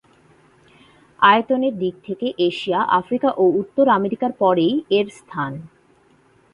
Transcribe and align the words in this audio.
আয়তনের 1.19 1.73
দিকে 1.77 1.99
থেকে 2.07 2.27
এশিয়া, 2.47 2.79
আফ্রিকা 2.99 3.29
ও 3.33 3.43
উত্তর 3.61 3.85
আমেরিকার 3.89 4.31
পরেই 4.39 4.73
এর 4.89 5.07
স্থান। 5.11 5.51